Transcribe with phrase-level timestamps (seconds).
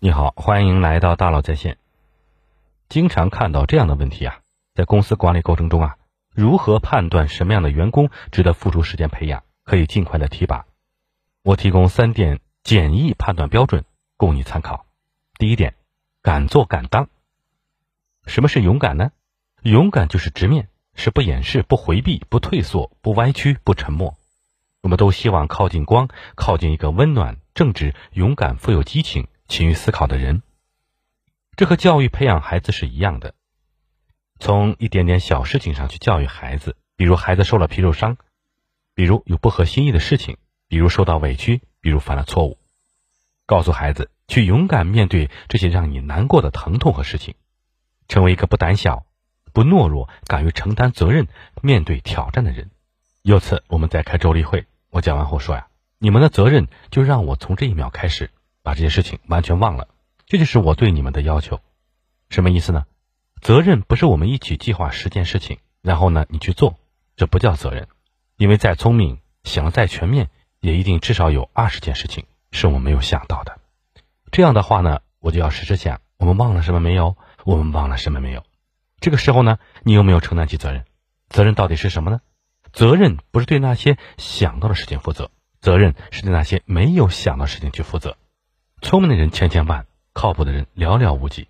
[0.00, 1.76] 你好，欢迎来到大佬在线。
[2.88, 4.42] 经常看到这样的问题啊，
[4.76, 5.96] 在公司管理过程中啊，
[6.32, 10.66] 如何判断什么样的员工值得付出时间培养，可以尽快的提拔？
[11.42, 13.84] 我提供三点简易判断标准
[14.16, 14.86] 供你参考。
[15.36, 15.74] 第一点，
[16.22, 17.08] 敢做敢当。
[18.24, 19.10] 什么是勇敢呢？
[19.62, 24.14] 勇敢就是直面，是不掩饰、不回避、不退缩、不歪曲、不沉默。
[24.80, 29.26] 我们都希望靠近光，靠近一个温暖、正直、勇敢、富有激情。
[29.48, 30.42] 勤于思考的人，
[31.56, 33.34] 这和教育培养孩子是一样的。
[34.38, 38.18] 从一点点小事情上去教育孩子，比如孩子受了皮肉伤，
[38.94, 40.36] 比如有不合心意的事情，
[40.68, 42.58] 比如受到委屈，比如犯了错误，
[43.46, 47.34] 告诉孩子去勇敢面对这些让你难过的疼痛和事情，
[48.06, 49.06] 成为一个不胆小、
[49.54, 51.26] 不懦弱、敢于承担责任、
[51.62, 52.70] 面对挑战的人。
[53.22, 58.30] 有次我们在开周例会，我讲完后说呀：“你们的责任就让我从这一秒开始。”
[58.68, 59.88] 把这些事情完全忘了，
[60.26, 61.58] 这就是我对你们的要求。
[62.28, 62.84] 什么意思呢？
[63.40, 66.78] 责任不是我们一起计划十件事情，然后呢你去做，
[67.16, 67.88] 这不叫责任。
[68.36, 70.28] 因为再聪明，想的再全面，
[70.60, 73.58] 也一定至少有二十件事情是我们没有想到的。
[74.30, 77.16] 这样的话呢，我就要时时想，我们忘了什么没有？
[77.46, 78.44] 我们忘了什么没有？
[79.00, 80.84] 这个时候呢，你有没有承担起责任？
[81.30, 82.20] 责任到底是什么呢？
[82.70, 88.18] 责任不是对那些想到的事情负责，责任是对那些没有想到事情去负责。
[88.80, 91.48] 聪明的人千千万，靠谱的人寥寥无几。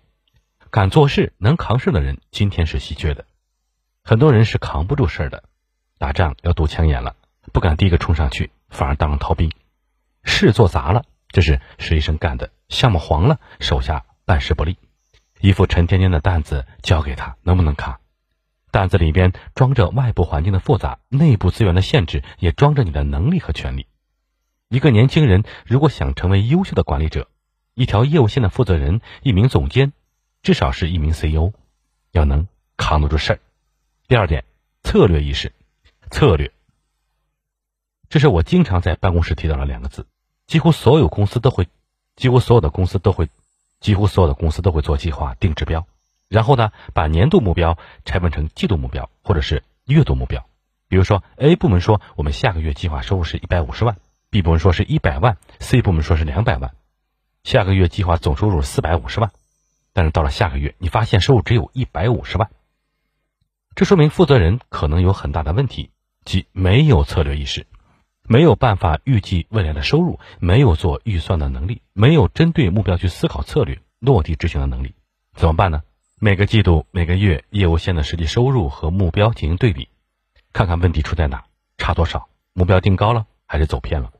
[0.71, 3.25] 敢做事、能扛事的人，今天是稀缺的。
[4.03, 5.43] 很多人是扛不住事儿的。
[5.97, 7.15] 打仗要堵枪眼了，
[7.53, 9.51] 不敢第一个冲上去，反而当了逃兵。
[10.23, 14.77] 事做砸了，这是实习生干的；项目黄了，手下办事不力。
[15.39, 17.99] 一副沉甸甸的担子交给他，能不能扛？
[18.71, 23.85] 担子里边装着外部环境的复杂，内部资源的限制，也装着你的能力和权利。
[24.71, 27.27] 一个年轻人如果想成为优秀的管理者，
[27.73, 29.93] 一条业务线的负责人，一名总监，
[30.43, 31.53] 至少是一名 CEO，
[32.11, 33.39] 要能扛得住事儿。
[34.07, 34.45] 第二点，
[34.83, 35.53] 策略意识，
[36.11, 36.51] 策略，
[38.09, 40.05] 这是我经常在办公室提到的两个字。
[40.45, 41.67] 几乎所有公司都会，
[42.15, 43.27] 几乎所有的公司都会，
[43.79, 45.87] 几乎所有的公司都会做计划、定指标，
[46.27, 50.45] 然后呢，把年度目标拆分成季度目标或者是月度目标。
[50.87, 53.97] 比如说，A 部门说我们下个月计划收入是一百五十万。
[54.31, 56.75] B 部门说是一百万，C 部门说是两百万，
[57.43, 59.31] 下个月计划总收入四百五十万，
[59.91, 62.51] 但是到了下个月，你发现收入只有一百五十万，
[63.73, 65.89] 这说明负责人可能有很大的问题，
[66.25, 67.65] 即没有策略意识，
[68.21, 74.93] 没有办法预计未来的收入，没有做预算的能力，没有针对目标去思考策略、落地执行的能力，
[75.33, 75.81] 怎么办呢？
[76.19, 79.89] 每个季度、每个月业务线的实际收入和目标进行对比，
[80.53, 81.45] 看看问题出在哪，
[81.79, 84.11] 差多少，目标定高了还是走偏了。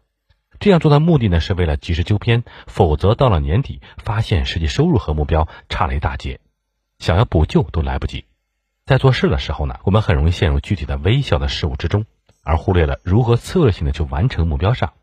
[0.59, 6.39] 这样做的目的呢，是为了及时纠偏，否则到了年底，发现实际收入和目标差了一大截，
[6.99, 8.25] 想要补救都来不及。
[8.85, 12.05] 在做事的时候呢，我们很容易陷入具体的微小的事物之中，
[12.43, 14.93] 而忽略了如何策略性的去完成目标上。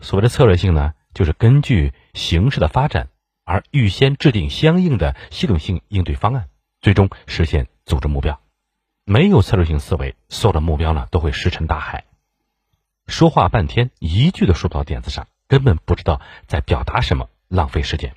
[0.00, 3.10] 所谓的策略性呢，就是根据形势的发展
[3.44, 6.48] 而预先制定相应的系统性应对方案，
[6.80, 8.40] 最终实现组织目标。
[9.04, 12.04] 没有策略性思维，所有的目标呢都会石沉大海。
[13.10, 18.14] 说话半天，一句都说不到点子上，根本不知道在表达什么，浪费时间。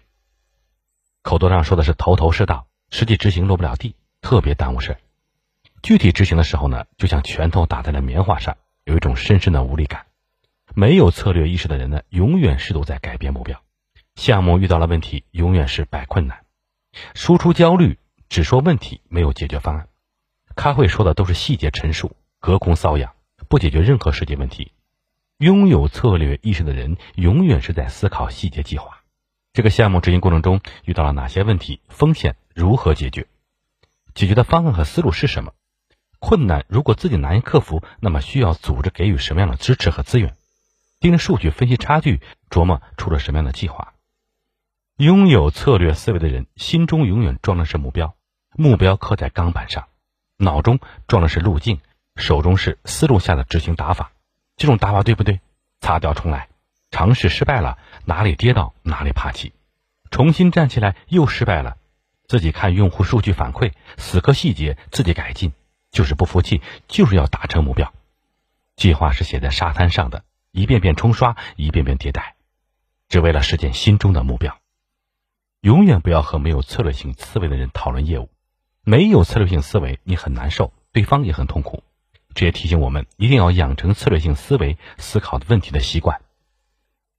[1.24, 4.98] 口头上说的是头头是道，实际执行落不了地，特别耽误事
[5.82, 8.56] 具体执行的时候呢，就像拳头打在了棉花上，
[8.86, 10.06] 有一种深深的无力感。
[10.76, 13.62] 没有策略意识的人呢，永远试图在改变目标。
[14.16, 16.46] 项目遇到了问题，永远是摆困难。
[17.16, 17.98] 输出焦虑，
[18.30, 19.88] 只说问题，没有解决方案。
[20.56, 23.14] 开会说的都是细节陈述，隔空搔痒，
[23.50, 24.72] 不解决任何实际问题。
[25.44, 29.02] 拥有策略意识的人，永远是在思考细节计划。
[29.52, 31.82] 这个项目执行过程中遇到了哪些问题？
[31.90, 33.28] 风险如何解决？
[34.14, 35.52] 解决的方案和思路是什么？
[36.18, 40.38] 困难如果自己难以克服，那么需要组织给予什么样的支持和资源？
[41.02, 43.96] 盯着数据分析差距，琢磨出了什么样的计划？
[44.96, 48.16] 拥有策略思维的人，心中永远装的是目标，
[48.56, 49.90] 目标刻在钢板上，
[50.38, 51.82] 脑中装的是路径，
[52.16, 54.14] 手中是思路下的执行打法。
[54.56, 55.40] 这种打法对不对？
[55.82, 56.48] 擦掉重来，
[56.92, 59.52] 尝试失败了，哪里跌倒哪里爬起，
[60.12, 61.78] 重新站起来又失败了，
[62.28, 65.52] 自己看用户数据反馈，死磕细节，自己改进，
[65.92, 67.94] 就是不服气，就是要达成目标。
[68.78, 72.36] 计划是写在沙滩上的，一遍遍冲刷，一遍遍迭代，
[73.10, 74.58] 只为了实现心中的目标。
[75.60, 78.30] 永远不要和没有策略性思维的人讨论业务，
[78.84, 81.84] 没有策略性思维，你很难受，对方也很痛苦。
[82.36, 86.22] 这也提醒我们，一定要养成策略性思维、思考问题的习惯，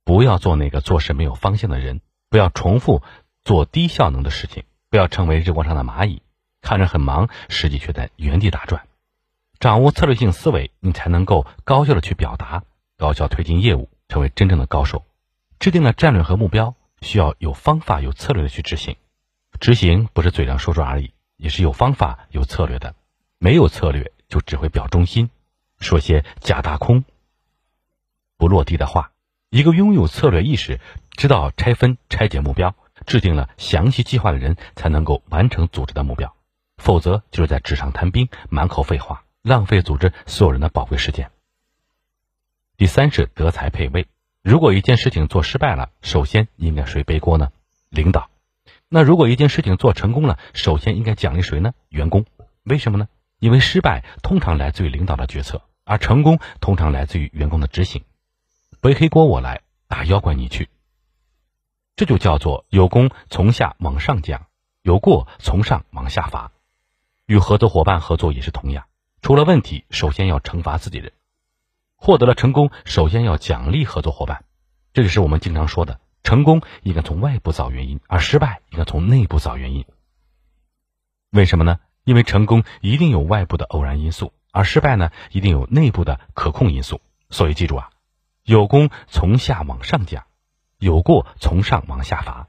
[0.05, 2.01] 不要做那个做事没有方向的人，
[2.31, 3.03] 不要重复
[3.43, 6.23] 做低效能的事情，不要成为日光上的蚂蚁，
[6.61, 8.87] 看着很忙，实际却在原地打转。
[9.61, 12.65] 掌握策略性思维，你才能够高效的去表达，
[12.99, 15.05] 高效推进业务，成为真正的高手。
[15.59, 18.97] 制定了战略和目标，需要有方法、有策略的去执行。
[19.61, 22.95] 执行不是嘴上说说而已，也是有方法、有策略的。
[23.39, 25.31] 没有策略，就只会表忠心，
[25.81, 27.05] 说些假大空、
[28.37, 29.11] 不落地的话。
[29.51, 30.81] 一个拥有策略意识、
[31.13, 32.75] 知道拆分、拆解目标、
[33.07, 36.35] 制定了详细计划的人，才能够完成组织的目标。
[36.77, 39.23] 否则，就是在纸上谈兵，满口废话。
[39.43, 41.31] 浪费组织所有人的宝贵时间。
[42.79, 44.09] 第三是德才配位。
[44.43, 47.53] 如果一件事情做失败了，首先应该谁背锅呢？
[47.91, 48.31] 领导。
[48.89, 51.75] 那如果一件事情做成功了，首先应该奖励谁呢？
[51.91, 52.25] 员工。
[52.63, 53.07] 为什么呢？
[53.45, 58.03] 因为失败通常来自于领导的决策，而成功通常来自于员工的执行。
[58.81, 60.71] 背黑锅我来，打妖怪你去。
[61.95, 64.47] 这就叫做有功从下往上讲，
[64.81, 66.53] 有过从上往下罚。
[67.27, 68.87] 与合作伙伴合作也是同样。
[69.21, 71.11] 出了问题，首先要惩罚自己人；
[71.97, 74.47] 获得了成功，首先要奖励合作伙伴。
[74.95, 79.85] 这就是我们经常说的：成功应该从外部找原因，而失败应该从内部找原因。
[81.29, 81.79] 为什么呢？
[82.05, 87.01] 因为成功一定有外部的偶然因素，而失败呢，一定有内部的可控因素。
[87.31, 87.91] 所以记住啊，
[88.45, 90.25] 有功从下往上讲，
[90.79, 92.47] 有过从上往下罚；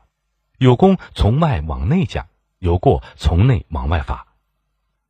[0.58, 2.28] 有功从外往内讲，
[2.60, 4.28] 有过从内往外罚。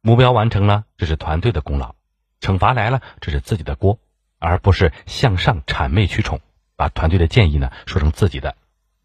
[0.01, 1.95] 目标完成了，这是团队的功劳；
[2.39, 3.99] 惩罚来了，这是自己的锅，
[4.37, 6.39] 而不是向上谄媚取宠，
[6.75, 8.55] 把团队的建议呢说成自己的。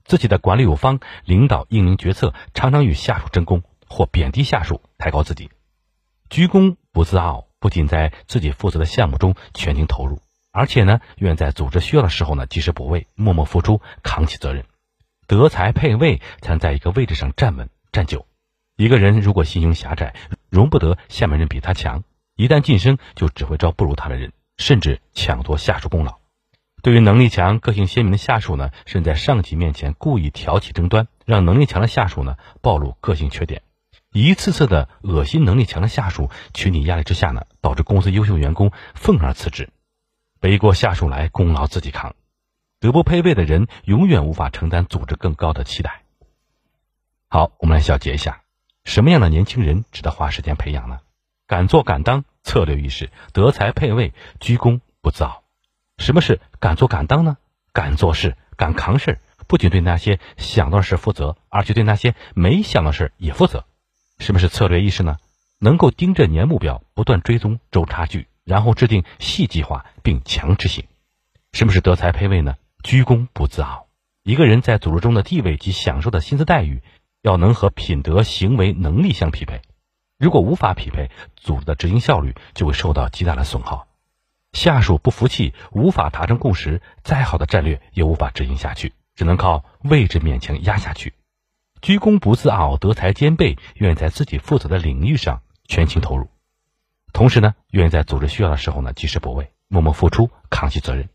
[0.04, 5.50] 自己的管理有方，领导英明决策，常常与下属争功或贬低下属，抬高自己。
[6.30, 10.22] 居功不自傲，不仅在自己负责的项目中全情投入，
[10.52, 14.64] 而且呢，愿在组织需要的时候呢及时补位，默默付出，扛起责任。
[15.26, 18.26] 德才配位，才能在一个位置上站稳站久。
[18.76, 20.14] 一个人如果心胸狭窄，
[20.48, 22.04] 容不得下面人比他强，
[22.34, 26.18] 一旦晋升就只会招不如他的人，甚至抢夺下属功劳。
[26.82, 33.62] 对于能力强、个性鲜明的下属呢，甚至在上级面前故意挑起争端，让能力强的下属呢暴露个性缺点，
[34.12, 39.70] 一次次的恶心能力强的下属，群体压力之下呢，导致公司优秀员工愤而辞职，
[40.40, 42.16] 背锅下属来，功劳自己扛。
[42.80, 46.02] 德不配位的人，永远无法承担组织更高的期待。
[47.28, 48.42] 好，我们来小结一下。
[48.82, 50.98] 什么样的年轻人值得花时间培养呢？
[51.46, 55.44] 敢做敢当，策略意识，德才配位，居功不自傲。
[55.98, 57.36] 什么是敢做敢当呢？
[57.72, 63.64] 敢做事，敢扛事，不仅对那些想到的事负责，而且对那些没想到的事也负责。
[64.20, 65.16] 什么是策略意识呢？
[65.58, 70.84] 能够盯着年目标，不断追踪周差距，然后制定细计划并强执行。
[71.52, 72.54] 什么是德才配位呢？
[72.84, 73.88] 居功不自傲。
[74.22, 76.80] 一个人在组织中的地位及享受的薪资待遇。
[77.22, 79.60] 要能和品德、行为、能力相匹配，
[80.18, 83.88] 如果无法匹配，组织的执行效率就会受到极大的损耗。
[84.54, 91.12] 下属不服气，无法达成共识，再好的战略也无法执行下去，只能靠位置勉强压下去。
[91.82, 96.28] 居功不自傲，德才兼备，愿在自己负责的领域上全情投入，
[97.12, 101.08] 同时呢，愿意在组织需要的时候呢及时补位，默默付出，扛起责任。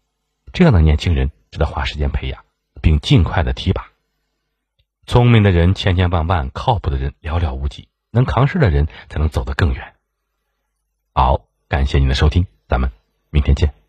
[0.54, 2.44] 这样的年轻人值得花时间培养，
[2.82, 3.88] 并尽快的提拔。
[5.06, 9.94] 聪明的人千千万万，靠谱的人寥寥无几，能扛事的人才能走得更远。
[11.14, 12.92] 好，感谢您的收听，咱们
[13.30, 13.85] 明天见。